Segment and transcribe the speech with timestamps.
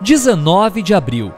[0.00, 1.32] 19 de abril.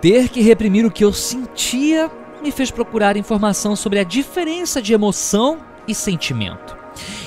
[0.00, 2.10] Ter que reprimir o que eu sentia
[2.42, 5.58] me fez procurar informação sobre a diferença de emoção
[5.88, 6.76] e sentimento.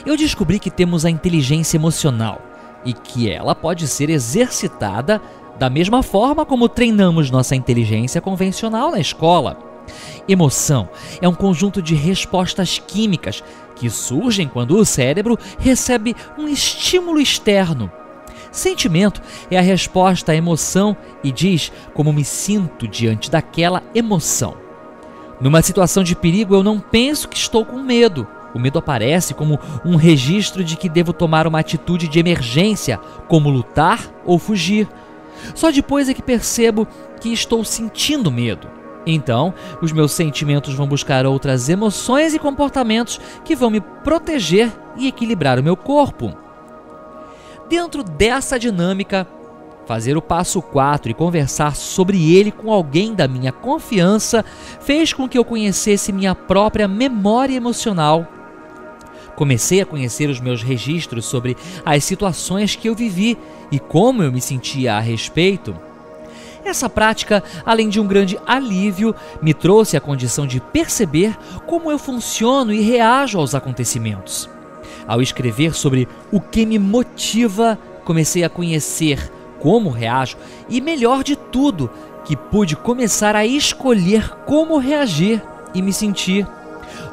[0.05, 2.41] Eu descobri que temos a inteligência emocional
[2.85, 5.21] e que ela pode ser exercitada
[5.57, 9.57] da mesma forma como treinamos nossa inteligência convencional na escola.
[10.27, 10.89] Emoção
[11.21, 13.43] é um conjunto de respostas químicas
[13.75, 17.91] que surgem quando o cérebro recebe um estímulo externo
[18.53, 24.55] Sentimento é a resposta à emoção e diz como me sinto diante daquela emoção.
[25.41, 28.27] Numa situação de perigo, eu não penso que estou com medo.
[28.53, 33.49] O medo aparece como um registro de que devo tomar uma atitude de emergência, como
[33.49, 34.87] lutar ou fugir.
[35.55, 36.87] Só depois é que percebo
[37.19, 38.69] que estou sentindo medo.
[39.03, 39.51] Então,
[39.81, 45.59] os meus sentimentos vão buscar outras emoções e comportamentos que vão me proteger e equilibrar
[45.59, 46.42] o meu corpo.
[47.73, 49.25] Dentro dessa dinâmica,
[49.87, 54.45] fazer o passo 4 e conversar sobre ele com alguém da minha confiança
[54.79, 58.27] fez com que eu conhecesse minha própria memória emocional.
[59.35, 63.39] Comecei a conhecer os meus registros sobre as situações que eu vivi
[63.71, 65.75] e como eu me sentia a respeito.
[66.63, 71.35] Essa prática, além de um grande alívio, me trouxe a condição de perceber
[71.65, 74.52] como eu funciono e reajo aos acontecimentos.
[75.07, 80.37] Ao escrever sobre o que me motiva, comecei a conhecer como reajo
[80.69, 81.89] e, melhor de tudo,
[82.25, 85.41] que pude começar a escolher como reagir
[85.73, 86.47] e me sentir.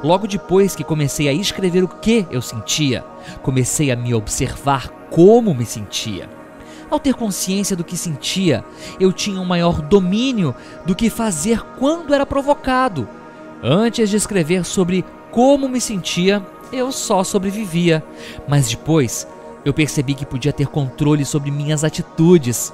[0.02, 3.05] Logo depois que comecei a escrever o que eu sentia,
[3.42, 6.28] comecei a me observar como me sentia.
[6.91, 8.64] Ao ter consciência do que sentia,
[8.98, 10.54] eu tinha um maior domínio
[10.84, 13.08] do que fazer quando era provocado.
[13.62, 18.02] Antes de escrever sobre como me sentia, eu só sobrevivia.
[18.48, 19.26] Mas depois
[19.64, 22.72] eu percebi que podia ter controle sobre minhas atitudes.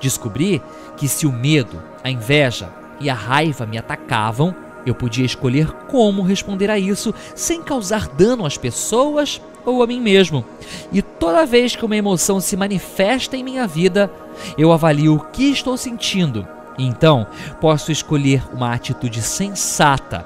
[0.00, 0.62] Descobri
[0.96, 2.68] que se o medo, a inveja
[3.00, 4.54] e a raiva me atacavam,
[4.84, 10.00] eu podia escolher como responder a isso sem causar dano às pessoas ou a mim
[10.00, 10.44] mesmo.
[10.92, 14.10] E toda vez que uma emoção se manifesta em minha vida,
[14.56, 16.46] eu avalio o que estou sentindo.
[16.78, 17.26] Então,
[17.60, 20.24] posso escolher uma atitude sensata.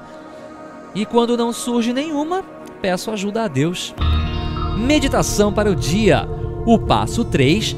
[0.93, 2.43] E quando não surge nenhuma,
[2.81, 3.93] peço ajuda a Deus.
[4.77, 6.27] Meditação para o dia.
[6.65, 7.75] O passo 3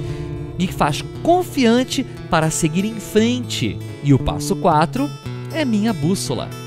[0.58, 3.78] me faz confiante para seguir em frente.
[4.04, 5.10] E o passo 4
[5.54, 6.63] é minha bússola.